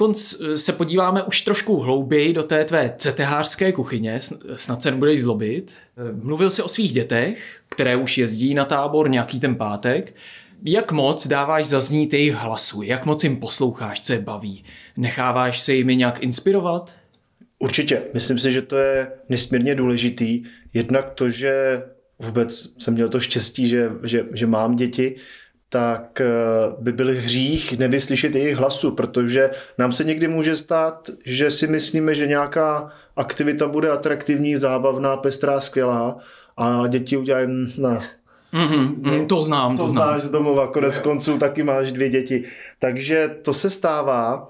se 0.56 0.74
podíváme 0.74 1.24
už 1.24 1.42
trošku 1.42 1.80
hlouběji 1.80 2.34
do 2.34 2.44
té 2.44 2.66
tvé 2.66 2.94
cetehářské 2.98 3.72
kuchyně, 3.72 4.20
snad 4.56 4.82
se 4.82 4.92
nebudeš 4.92 5.22
zlobit. 5.22 5.74
Mluvil 6.22 6.50
jsi 6.50 6.62
o 6.62 6.68
svých 6.68 6.94
dětech, 6.94 7.62
které 7.70 7.96
už 7.96 8.18
jezdí 8.18 8.54
na 8.54 8.66
tábor 8.66 9.10
nějaký 9.10 9.40
ten 9.40 9.56
pátek. 9.56 10.16
Jak 10.64 10.92
moc 10.92 11.28
dáváš 11.28 11.66
zaznít 11.66 12.14
jejich 12.14 12.34
hlasu? 12.34 12.82
Jak 12.82 13.06
moc 13.06 13.24
jim 13.24 13.38
posloucháš, 13.38 14.00
co 14.00 14.14
je 14.14 14.20
baví? 14.20 14.64
Necháváš 14.98 15.62
se 15.62 15.74
jimi 15.74 15.96
nějak 15.96 16.24
inspirovat? 16.24 16.96
Určitě. 17.60 18.02
Myslím 18.14 18.40
si, 18.40 18.52
že 18.52 18.62
to 18.62 18.78
je 18.78 19.12
nesmírně 19.30 19.76
důležitý. 19.76 20.44
Jednak 20.74 21.10
to, 21.10 21.30
že 21.30 21.84
vůbec 22.20 22.70
jsem 22.78 22.94
měl 22.94 23.10
to 23.10 23.20
štěstí, 23.20 23.68
že, 23.68 23.90
že, 24.04 24.26
že 24.34 24.48
mám 24.48 24.76
děti, 24.76 25.16
tak 25.70 26.22
eh, 26.22 26.28
by 26.80 26.92
byl 26.92 27.08
hřích 27.08 27.78
nevyslyšet 27.78 28.36
jejich 28.36 28.58
hlasu, 28.58 28.92
protože 28.92 29.50
nám 29.78 29.92
se 29.92 30.04
někdy 30.04 30.28
může 30.28 30.56
stát, 30.56 31.10
že 31.26 31.52
si 31.52 31.68
myslíme, 31.68 32.16
že 32.16 32.28
nějaká 32.28 32.92
aktivita 33.16 33.68
bude 33.68 33.90
atraktivní, 33.90 34.58
zábavná, 34.58 35.18
pestrá, 35.18 35.60
skvělá 35.60 36.18
a 36.58 36.88
děti 36.88 37.18
udělají, 37.18 37.48
ne, 37.78 38.00
Mm-hmm, 38.54 39.26
to 39.26 39.44
znám, 39.44 39.76
to, 39.76 39.84
to 39.84 39.90
znám. 39.90 40.10
znáš 40.10 40.22
z 40.22 40.30
domova, 40.30 40.68
konec 40.68 40.98
konců 40.98 41.38
taky 41.38 41.64
máš 41.64 41.92
dvě 41.92 42.10
děti. 42.10 42.44
Takže 42.80 43.36
to 43.42 43.54
se 43.54 43.70
stává. 43.70 44.48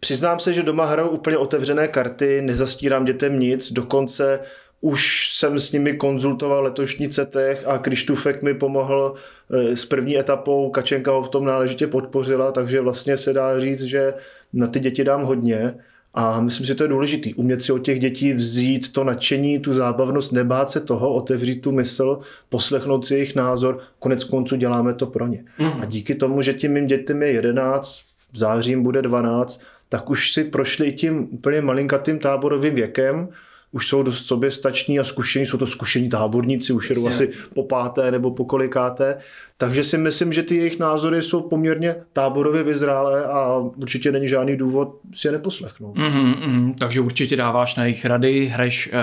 Přiznám 0.00 0.38
se, 0.38 0.54
že 0.54 0.62
doma 0.62 0.84
hraju 0.84 1.08
úplně 1.08 1.36
otevřené 1.38 1.88
karty, 1.88 2.42
nezastírám 2.42 3.04
dětem 3.04 3.40
nic, 3.40 3.72
dokonce 3.72 4.40
už 4.80 5.30
jsem 5.34 5.58
s 5.58 5.72
nimi 5.72 5.96
konzultoval 5.96 6.62
letošní 6.62 7.08
CETech 7.08 7.66
a 7.66 7.78
Krištufek 7.78 8.42
mi 8.42 8.54
pomohl 8.54 9.14
eh, 9.50 9.76
s 9.76 9.84
první 9.84 10.18
etapou, 10.18 10.70
Kačenka 10.70 11.12
ho 11.12 11.22
v 11.22 11.28
tom 11.28 11.44
náležitě 11.44 11.86
podpořila, 11.86 12.52
takže 12.52 12.80
vlastně 12.80 13.16
se 13.16 13.32
dá 13.32 13.60
říct, 13.60 13.82
že 13.82 14.14
na 14.52 14.66
ty 14.66 14.80
děti 14.80 15.04
dám 15.04 15.22
hodně. 15.22 15.74
A 16.14 16.40
myslím, 16.40 16.66
že 16.66 16.74
to 16.74 16.84
je 16.84 16.88
důležité, 16.88 17.30
umět 17.36 17.62
si 17.62 17.72
od 17.72 17.78
těch 17.78 17.98
dětí 17.98 18.32
vzít 18.32 18.92
to 18.92 19.04
nadšení, 19.04 19.58
tu 19.58 19.72
zábavnost, 19.72 20.32
nebát 20.32 20.70
se 20.70 20.80
toho, 20.80 21.14
otevřít 21.14 21.62
tu 21.62 21.72
mysl, 21.72 22.18
poslechnout 22.48 23.06
si 23.06 23.14
jejich 23.14 23.34
názor, 23.34 23.78
konec 23.98 24.24
konců 24.24 24.56
děláme 24.56 24.94
to 24.94 25.06
pro 25.06 25.26
ně. 25.26 25.44
Mm. 25.58 25.72
A 25.80 25.84
díky 25.84 26.14
tomu, 26.14 26.42
že 26.42 26.54
tím 26.54 26.72
mým 26.72 26.86
dětem 26.86 27.22
je 27.22 27.32
11, 27.32 28.02
v 28.32 28.38
září 28.38 28.76
bude 28.76 29.02
12, 29.02 29.62
tak 29.88 30.10
už 30.10 30.32
si 30.32 30.44
prošli 30.44 30.92
tím 30.92 31.28
úplně 31.30 31.60
malinkatým 31.60 32.18
táborovým 32.18 32.74
věkem, 32.74 33.28
už 33.72 33.88
jsou 33.88 34.02
dost 34.02 34.26
soběstační 34.26 34.98
a 34.98 35.04
zkušení, 35.04 35.46
jsou 35.46 35.58
to 35.58 35.66
zkušení 35.66 36.08
táborníci, 36.08 36.72
už 36.72 36.90
jedou 36.90 37.08
asi 37.08 37.30
po 37.54 37.62
páté 37.62 38.10
nebo 38.10 38.30
po 38.30 38.44
kolikáté, 38.44 39.18
takže 39.56 39.84
si 39.84 39.98
myslím, 39.98 40.32
že 40.32 40.42
ty 40.42 40.56
jejich 40.56 40.78
názory 40.78 41.22
jsou 41.22 41.40
poměrně 41.40 41.96
táborově 42.12 42.62
vyzrálé 42.62 43.24
a 43.24 43.56
určitě 43.56 44.12
není 44.12 44.28
žádný 44.28 44.56
důvod 44.56 45.00
si 45.14 45.28
je 45.28 45.32
neposlechnout. 45.32 45.96
Mm-hmm, 45.96 46.46
mm, 46.46 46.74
takže 46.74 47.00
určitě 47.00 47.36
dáváš 47.36 47.76
na 47.76 47.84
jejich 47.84 48.04
rady, 48.04 48.46
hraješ 48.46 48.90
eh, 48.92 49.00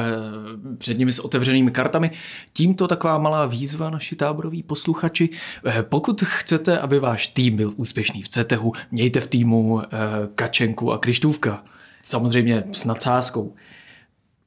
před 0.77 0.97
nimi 0.97 1.12
s 1.12 1.19
otevřenými 1.19 1.71
kartami. 1.71 2.12
Tímto 2.53 2.88
taková 2.88 3.17
malá 3.17 3.45
výzva 3.45 3.89
naši 3.89 4.15
táboroví 4.15 4.63
posluchači. 4.63 5.29
Eh, 5.65 5.83
pokud 5.83 6.21
chcete, 6.21 6.79
aby 6.79 7.00
váš 7.00 7.27
tým 7.27 7.55
byl 7.55 7.74
úspěšný 7.75 8.21
v 8.21 8.29
CETEHu, 8.29 8.74
mějte 8.91 9.19
v 9.19 9.27
týmu 9.27 9.81
eh, 9.81 9.88
Kačenku 10.36 10.91
a 10.91 10.97
Krištůvka. 10.97 11.63
Samozřejmě 12.03 12.63
s 12.71 12.86
nadsázkou. 12.86 13.53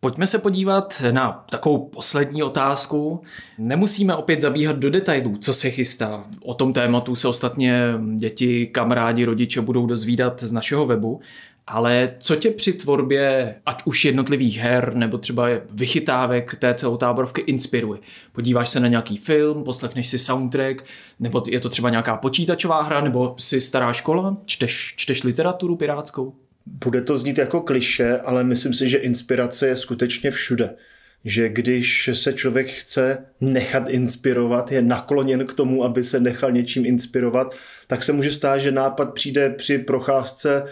Pojďme 0.02 0.26
se 0.26 0.38
podívat 0.38 1.02
na 1.12 1.44
takovou 1.50 1.88
poslední 1.88 2.42
otázku. 2.42 3.22
Nemusíme 3.58 4.14
opět 4.14 4.40
zabíhat 4.40 4.76
do 4.76 4.90
detailů, 4.90 5.36
co 5.36 5.54
se 5.54 5.70
chystá. 5.70 6.24
O 6.42 6.54
tom 6.54 6.72
tématu 6.72 7.14
se 7.14 7.28
ostatně 7.28 7.94
děti, 8.16 8.66
kamarádi, 8.66 9.24
rodiče 9.24 9.60
budou 9.60 9.86
dozvídat 9.86 10.42
z 10.42 10.52
našeho 10.52 10.86
webu. 10.86 11.20
Ale 11.66 12.14
co 12.18 12.36
tě 12.36 12.50
při 12.50 12.72
tvorbě, 12.72 13.54
ať 13.66 13.82
už 13.84 14.04
jednotlivých 14.04 14.58
her, 14.58 14.94
nebo 14.94 15.18
třeba 15.18 15.46
vychytávek 15.70 16.54
té 16.56 16.74
celotáborovky 16.74 17.40
inspiruje? 17.40 18.00
Podíváš 18.32 18.68
se 18.68 18.80
na 18.80 18.88
nějaký 18.88 19.16
film, 19.16 19.64
poslechneš 19.64 20.08
si 20.08 20.18
soundtrack, 20.18 20.84
nebo 21.18 21.42
je 21.48 21.60
to 21.60 21.68
třeba 21.68 21.90
nějaká 21.90 22.16
počítačová 22.16 22.82
hra, 22.82 23.00
nebo 23.00 23.34
si 23.38 23.60
stará 23.60 23.92
škola, 23.92 24.36
čteš, 24.44 24.94
čteš 24.96 25.22
literaturu 25.22 25.76
pirátskou? 25.76 26.34
Bude 26.66 27.02
to 27.02 27.18
znít 27.18 27.38
jako 27.38 27.60
kliše, 27.60 28.18
ale 28.18 28.44
myslím 28.44 28.74
si, 28.74 28.88
že 28.88 28.98
inspirace 28.98 29.66
je 29.66 29.76
skutečně 29.76 30.30
všude. 30.30 30.74
Že 31.24 31.48
když 31.48 32.10
se 32.12 32.32
člověk 32.32 32.68
chce 32.68 33.18
nechat 33.40 33.88
inspirovat, 33.88 34.72
je 34.72 34.82
nakloněn 34.82 35.46
k 35.46 35.54
tomu, 35.54 35.84
aby 35.84 36.04
se 36.04 36.20
nechal 36.20 36.52
něčím 36.52 36.86
inspirovat, 36.86 37.54
tak 37.86 38.02
se 38.02 38.12
může 38.12 38.32
stát, 38.32 38.58
že 38.58 38.72
nápad 38.72 39.14
přijde 39.14 39.50
při 39.50 39.78
procházce 39.78 40.62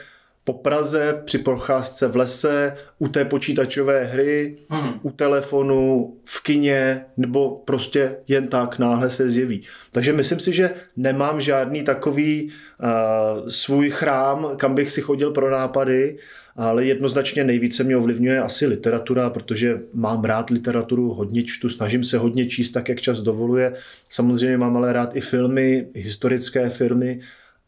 po 0.48 0.52
Praze, 0.52 1.22
při 1.24 1.38
procházce 1.38 2.08
v 2.08 2.16
lese, 2.16 2.74
u 2.98 3.08
té 3.08 3.24
počítačové 3.24 4.04
hry, 4.04 4.56
hmm. 4.68 4.92
u 5.02 5.10
telefonu, 5.10 6.16
v 6.24 6.42
kině, 6.42 7.04
nebo 7.16 7.62
prostě 7.64 8.16
jen 8.28 8.48
tak 8.48 8.78
náhle 8.78 9.10
se 9.10 9.30
zjeví. 9.30 9.62
Takže 9.92 10.12
myslím 10.12 10.40
si, 10.40 10.52
že 10.52 10.70
nemám 10.96 11.40
žádný 11.40 11.82
takový 11.82 12.48
uh, 12.48 13.48
svůj 13.48 13.90
chrám, 13.90 14.48
kam 14.56 14.74
bych 14.74 14.90
si 14.90 15.00
chodil 15.00 15.30
pro 15.30 15.50
nápady, 15.50 16.16
ale 16.56 16.84
jednoznačně 16.84 17.44
nejvíce 17.44 17.84
mě 17.84 17.96
ovlivňuje 17.96 18.40
asi 18.40 18.66
literatura, 18.66 19.30
protože 19.30 19.76
mám 19.92 20.24
rád 20.24 20.50
literaturu, 20.50 21.12
hodně 21.12 21.42
čtu, 21.42 21.68
snažím 21.68 22.04
se 22.04 22.18
hodně 22.18 22.46
číst 22.46 22.70
tak, 22.70 22.88
jak 22.88 23.00
čas 23.00 23.20
dovoluje. 23.20 23.72
Samozřejmě 24.10 24.58
mám 24.58 24.76
ale 24.76 24.92
rád 24.92 25.16
i 25.16 25.20
filmy, 25.20 25.88
historické 25.94 26.68
filmy, 26.68 27.20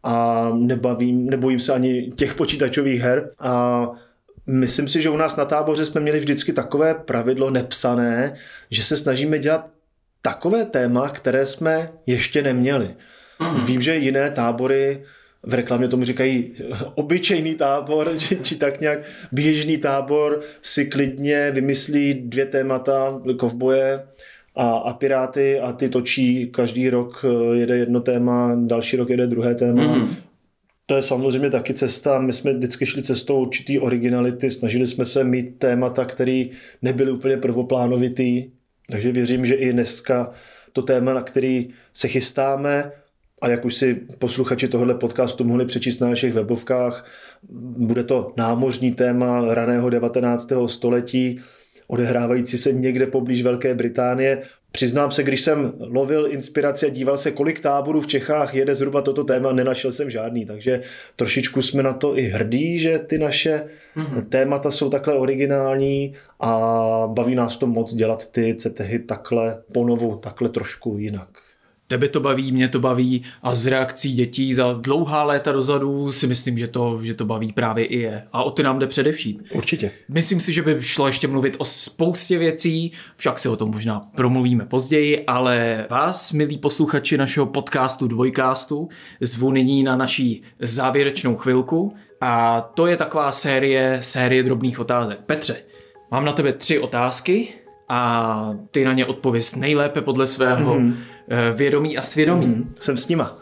a 0.02 0.48
nebavím, 0.54 1.24
nebojím 1.24 1.60
se 1.60 1.72
ani 1.72 2.10
těch 2.16 2.34
počítačových 2.34 3.00
her 3.00 3.30
a 3.38 3.86
myslím 4.46 4.88
si, 4.88 5.00
že 5.00 5.10
u 5.10 5.16
nás 5.16 5.36
na 5.36 5.44
táboře 5.44 5.84
jsme 5.84 6.00
měli 6.00 6.18
vždycky 6.18 6.52
takové 6.52 6.94
pravidlo 6.94 7.50
nepsané, 7.50 8.34
že 8.70 8.82
se 8.82 8.96
snažíme 8.96 9.38
dělat 9.38 9.70
takové 10.22 10.64
téma, 10.64 11.08
které 11.08 11.46
jsme 11.46 11.92
ještě 12.06 12.42
neměli. 12.42 12.94
Mm. 13.40 13.64
Vím, 13.64 13.80
že 13.80 13.96
jiné 13.96 14.30
tábory 14.30 15.04
v 15.42 15.54
reklamě 15.54 15.88
tomu 15.88 16.04
říkají 16.04 16.54
obyčejný 16.94 17.54
tábor, 17.54 18.10
či, 18.18 18.38
či 18.42 18.56
tak 18.56 18.80
nějak 18.80 18.98
běžný 19.32 19.78
tábor 19.78 20.40
si 20.62 20.86
klidně 20.86 21.50
vymyslí 21.50 22.14
dvě 22.14 22.46
témata 22.46 23.20
kovboje 23.38 24.02
a, 24.54 24.70
a 24.70 24.92
Piráty 24.92 25.60
a 25.60 25.72
ty 25.72 25.88
točí 25.88 26.46
každý 26.46 26.90
rok 26.90 27.24
eh, 27.24 27.56
jede 27.56 27.76
jedno 27.76 28.00
téma, 28.00 28.56
další 28.60 28.96
rok 28.96 29.10
jede 29.10 29.26
druhé 29.26 29.54
téma. 29.54 29.82
Mm-hmm. 29.82 30.08
To 30.86 30.96
je 30.96 31.02
samozřejmě 31.02 31.50
taky 31.50 31.74
cesta. 31.74 32.18
My 32.18 32.32
jsme 32.32 32.52
vždycky 32.52 32.86
šli 32.86 33.02
cestou 33.02 33.40
určitý 33.40 33.78
originality, 33.78 34.50
snažili 34.50 34.86
jsme 34.86 35.04
se 35.04 35.24
mít 35.24 35.58
témata, 35.58 36.04
které 36.04 36.44
nebyly 36.82 37.12
úplně 37.12 37.36
prvoplánovitý. 37.36 38.50
Takže 38.90 39.12
věřím, 39.12 39.46
že 39.46 39.54
i 39.54 39.72
dneska 39.72 40.32
to 40.72 40.82
téma, 40.82 41.14
na 41.14 41.22
který 41.22 41.68
se 41.92 42.08
chystáme, 42.08 42.92
a 43.42 43.48
jak 43.48 43.64
už 43.64 43.74
si 43.74 43.94
posluchači 44.18 44.68
tohohle 44.68 44.94
podcastu 44.94 45.44
mohli 45.44 45.64
přečíst 45.64 46.00
na 46.00 46.08
našich 46.08 46.32
webovkách, 46.32 47.06
bude 47.78 48.04
to 48.04 48.32
námořní 48.36 48.92
téma 48.92 49.54
raného 49.54 49.90
19. 49.90 50.52
století, 50.66 51.40
odehrávající 51.90 52.58
se 52.58 52.72
někde 52.72 53.06
poblíž 53.06 53.42
Velké 53.42 53.74
Británie. 53.74 54.42
Přiznám 54.72 55.10
se, 55.10 55.22
když 55.22 55.40
jsem 55.40 55.72
lovil 55.78 56.26
inspiraci 56.30 56.86
a 56.86 56.88
díval 56.88 57.18
se, 57.18 57.30
kolik 57.30 57.60
táborů 57.60 58.00
v 58.00 58.06
Čechách 58.06 58.54
jede 58.54 58.74
zhruba 58.74 59.02
toto 59.02 59.24
téma, 59.24 59.52
nenašel 59.52 59.92
jsem 59.92 60.10
žádný, 60.10 60.46
takže 60.46 60.80
trošičku 61.16 61.62
jsme 61.62 61.82
na 61.82 61.92
to 61.92 62.18
i 62.18 62.22
hrdí, 62.22 62.78
že 62.78 62.98
ty 62.98 63.18
naše 63.18 63.64
mm-hmm. 63.96 64.24
témata 64.28 64.70
jsou 64.70 64.90
takhle 64.90 65.14
originální 65.14 66.12
a 66.40 66.72
baví 67.06 67.34
nás 67.34 67.56
to 67.56 67.66
moc 67.66 67.94
dělat 67.94 68.30
ty 68.30 68.54
cetehy 68.54 68.98
takhle 68.98 69.62
ponovu, 69.72 70.16
takhle 70.16 70.48
trošku 70.48 70.98
jinak 70.98 71.28
tebe 71.90 72.08
to 72.08 72.20
baví, 72.20 72.52
mě 72.52 72.68
to 72.68 72.80
baví 72.80 73.22
a 73.42 73.54
z 73.54 73.66
reakcí 73.66 74.12
dětí 74.12 74.54
za 74.54 74.72
dlouhá 74.72 75.22
léta 75.22 75.52
dozadu 75.52 76.12
si 76.12 76.26
myslím, 76.26 76.58
že 76.58 76.66
to, 76.66 76.98
že 77.02 77.14
to 77.14 77.24
baví 77.24 77.52
právě 77.52 77.84
i 77.84 77.98
je. 77.98 78.22
A 78.32 78.42
o 78.42 78.50
ty 78.50 78.62
nám 78.62 78.78
jde 78.78 78.86
především. 78.86 79.40
Určitě. 79.54 79.90
Myslím 80.08 80.40
si, 80.40 80.52
že 80.52 80.62
by 80.62 80.76
šlo 80.80 81.06
ještě 81.06 81.28
mluvit 81.28 81.56
o 81.58 81.64
spoustě 81.64 82.38
věcí, 82.38 82.92
však 83.16 83.38
si 83.38 83.48
o 83.48 83.56
tom 83.56 83.70
možná 83.70 84.00
promluvíme 84.14 84.66
později, 84.66 85.24
ale 85.26 85.86
vás, 85.90 86.32
milí 86.32 86.58
posluchači 86.58 87.18
našeho 87.18 87.46
podcastu 87.46 88.08
Dvojkástu, 88.08 88.88
zvu 89.20 89.50
nyní 89.50 89.82
na 89.82 89.96
naší 89.96 90.42
závěrečnou 90.60 91.36
chvilku 91.36 91.94
a 92.20 92.60
to 92.60 92.86
je 92.86 92.96
taková 92.96 93.32
série, 93.32 93.98
série 94.00 94.42
drobných 94.42 94.80
otázek. 94.80 95.18
Petře, 95.26 95.56
mám 96.10 96.24
na 96.24 96.32
tebe 96.32 96.52
tři 96.52 96.78
otázky 96.78 97.48
a 97.88 98.54
ty 98.70 98.84
na 98.84 98.92
ně 98.92 99.06
odpověz 99.06 99.56
nejlépe 99.56 100.00
podle 100.00 100.26
svého 100.26 100.74
mm-hmm 100.74 100.94
vědomí 101.54 101.98
a 101.98 102.02
svědomí. 102.02 102.46
Mm, 102.46 102.74
jsem 102.80 102.96
s 102.96 103.08
nima. 103.08 103.38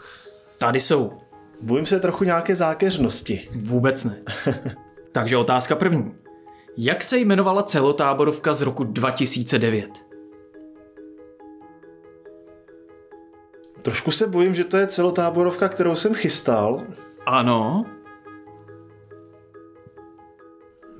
Tady 0.57 0.79
jsou. 0.79 1.13
Bojím 1.61 1.85
se 1.85 1.99
trochu 1.99 2.23
nějaké 2.23 2.55
zákeřnosti. 2.55 3.49
Vůbec 3.55 4.03
ne. 4.03 4.21
Takže 5.11 5.37
otázka 5.37 5.75
první. 5.75 6.15
Jak 6.77 7.03
se 7.03 7.17
jmenovala 7.17 7.63
celotáborovka 7.63 8.53
z 8.53 8.61
roku 8.61 8.83
2009? 8.83 9.89
Trošku 13.81 14.11
se 14.11 14.27
bojím, 14.27 14.55
že 14.55 14.63
to 14.63 14.77
je 14.77 14.87
celotáborovka, 14.87 15.69
kterou 15.69 15.95
jsem 15.95 16.13
chystal. 16.13 16.83
Ano. 17.25 17.85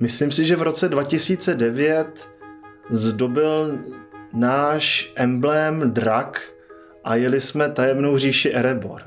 Myslím 0.00 0.32
si, 0.32 0.44
že 0.44 0.56
v 0.56 0.62
roce 0.62 0.88
2009 0.88 2.30
zdobil 2.90 3.78
náš 4.32 5.12
emblém 5.16 5.92
drak 5.92 6.52
a 7.04 7.14
jeli 7.14 7.40
jsme 7.40 7.68
tajemnou 7.68 8.18
říši 8.18 8.52
Erebor. 8.52 9.02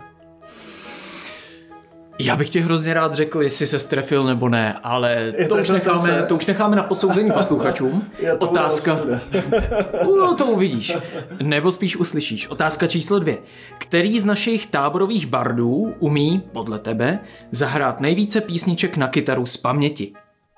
Já 2.20 2.36
bych 2.36 2.50
ti 2.50 2.60
hrozně 2.60 2.94
rád 2.94 3.14
řekl, 3.14 3.42
jestli 3.42 3.68
se 3.68 3.80
strefil 3.80 4.24
nebo 4.24 4.50
ne, 4.50 4.74
ale 4.84 5.34
to 5.50 5.56
už, 5.56 5.70
necháme, 5.70 6.00
se... 6.00 6.26
to 6.28 6.36
už 6.36 6.46
necháme 6.46 6.76
na 6.76 6.84
posouzení 6.84 7.32
posluchačům. 7.34 8.12
Otázka. 8.40 9.00
no, 10.04 10.36
to 10.36 10.46
uvidíš. 10.46 10.98
Nebo 11.42 11.72
spíš 11.72 11.98
uslyšíš. 11.98 12.48
Otázka 12.48 12.88
číslo 12.88 13.20
dvě. 13.20 13.38
Který 13.78 14.20
z 14.20 14.26
našich 14.26 14.68
táborových 14.68 15.26
bardů 15.26 15.96
umí, 16.00 16.44
podle 16.52 16.80
tebe, 16.80 17.20
zahrát 17.52 18.00
nejvíce 18.00 18.42
písniček 18.42 18.98
na 18.98 19.08
kytaru 19.08 19.46
z 19.46 19.58
paměti? 19.58 20.14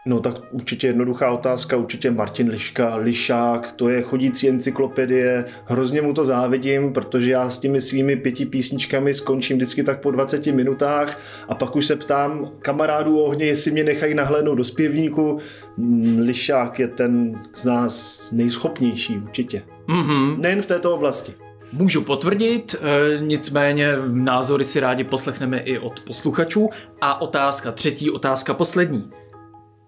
No 0.07 0.19
tak 0.19 0.35
určitě 0.51 0.87
jednoduchá 0.87 1.31
otázka, 1.31 1.77
určitě 1.77 2.11
Martin 2.11 2.49
Liška, 2.49 2.95
Lišák, 2.95 3.71
to 3.71 3.89
je 3.89 4.01
chodící 4.01 4.49
encyklopedie, 4.49 5.45
hrozně 5.65 6.01
mu 6.01 6.13
to 6.13 6.25
závidím, 6.25 6.93
protože 6.93 7.31
já 7.31 7.49
s 7.49 7.59
těmi 7.59 7.81
svými 7.81 8.15
pěti 8.15 8.45
písničkami 8.45 9.13
skončím 9.13 9.57
vždycky 9.57 9.83
tak 9.83 10.01
po 10.01 10.11
20 10.11 10.45
minutách 10.45 11.19
a 11.49 11.55
pak 11.55 11.75
už 11.75 11.85
se 11.85 11.95
ptám 11.95 12.49
kamarádů 12.59 13.19
ohně, 13.19 13.45
jestli 13.45 13.71
mě 13.71 13.83
nechají 13.83 14.13
nahlédnout 14.13 14.55
do 14.55 14.63
zpěvníku. 14.63 15.37
Mm, 15.77 16.19
Lišák 16.19 16.79
je 16.79 16.87
ten 16.87 17.41
z 17.53 17.65
nás 17.65 18.31
nejschopnější 18.31 19.17
určitě. 19.17 19.61
Mm-hmm. 19.87 20.39
Nejen 20.39 20.61
v 20.61 20.65
této 20.65 20.95
oblasti. 20.95 21.33
Můžu 21.73 22.01
potvrdit, 22.01 22.75
e, 22.81 23.19
nicméně 23.19 23.93
názory 24.07 24.63
si 24.63 24.79
rádi 24.79 25.03
poslechneme 25.03 25.59
i 25.59 25.79
od 25.79 25.99
posluchačů. 25.99 26.69
A 27.01 27.21
otázka 27.21 27.71
třetí, 27.71 28.11
otázka 28.11 28.53
poslední. 28.53 29.11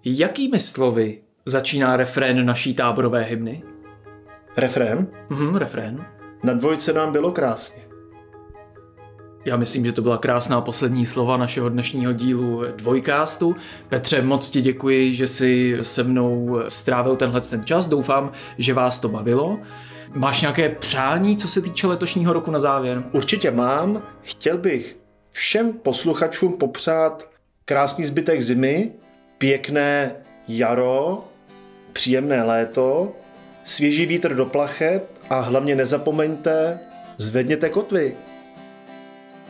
Jakými 0.09 0.59
slovy 0.59 1.21
začíná 1.45 1.97
refrén 1.97 2.45
naší 2.45 2.73
táborové 2.73 3.23
hymny? 3.23 3.63
Refrén? 4.57 5.07
Mhm, 5.29 5.55
refrén. 5.55 6.05
Na 6.43 6.53
dvojce 6.53 6.93
nám 6.93 7.11
bylo 7.11 7.31
krásně. 7.31 7.81
Já 9.45 9.57
myslím, 9.57 9.85
že 9.85 9.91
to 9.91 10.01
byla 10.01 10.17
krásná 10.17 10.61
poslední 10.61 11.05
slova 11.05 11.37
našeho 11.37 11.69
dnešního 11.69 12.13
dílu 12.13 12.61
Dvojkástu. 12.75 13.55
Petře, 13.89 14.21
moc 14.21 14.49
ti 14.49 14.61
děkuji, 14.61 15.13
že 15.13 15.27
jsi 15.27 15.77
se 15.81 16.03
mnou 16.03 16.59
strávil 16.67 17.15
tenhle 17.15 17.41
ten 17.41 17.65
čas. 17.65 17.87
Doufám, 17.87 18.31
že 18.57 18.73
vás 18.73 18.99
to 18.99 19.09
bavilo. 19.09 19.59
Máš 20.13 20.41
nějaké 20.41 20.69
přání, 20.69 21.37
co 21.37 21.47
se 21.47 21.61
týče 21.61 21.87
letošního 21.87 22.33
roku 22.33 22.51
na 22.51 22.59
závěr? 22.59 23.03
Určitě 23.13 23.51
mám. 23.51 24.01
Chtěl 24.21 24.57
bych 24.57 24.97
všem 25.31 25.73
posluchačům 25.73 26.57
popřát 26.57 27.29
krásný 27.65 28.05
zbytek 28.05 28.41
zimy, 28.41 28.93
pěkné 29.37 30.11
jaro, 30.47 31.25
příjemné 31.93 32.43
léto, 32.43 33.11
svěží 33.63 34.05
vítr 34.05 34.35
do 34.35 34.45
plachet 34.45 35.03
a 35.29 35.39
hlavně 35.39 35.75
nezapomeňte, 35.75 36.79
zvedněte 37.17 37.69
kotvy. 37.69 38.15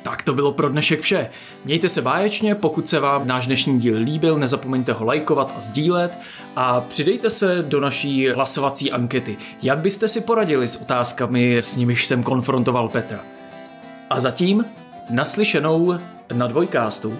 Tak 0.04 0.22
to 0.22 0.34
bylo 0.34 0.52
pro 0.52 0.70
dnešek 0.70 1.02
vše. 1.02 1.30
Mějte 1.66 1.90
se 1.90 2.02
báječně, 2.02 2.56
pokud 2.56 2.90
se 2.90 3.00
vám 3.00 3.28
náš 3.28 3.48
dnešní 3.48 3.80
díl 3.80 3.98
líbil, 3.98 4.40
nezapomeňte 4.40 4.94
ho 4.94 5.06
lajkovat 5.06 5.54
a 5.58 5.60
sdílet 5.60 6.20
a 6.56 6.82
přidejte 6.82 7.30
se 7.30 7.64
do 7.68 7.80
naší 7.80 8.30
hlasovací 8.30 8.92
ankety. 8.92 9.38
Jak 9.62 9.80
byste 9.80 10.08
si 10.08 10.22
poradili 10.22 10.68
s 10.68 10.76
otázkami, 10.76 11.58
s 11.58 11.76
nimiž 11.76 12.06
jsem 12.06 12.24
konfrontoval 12.24 12.90
Petra? 12.90 13.20
A 14.10 14.20
zatím 14.20 14.66
naslyšenou 15.10 15.98
na 16.34 16.48
dvojkástu. 16.48 17.18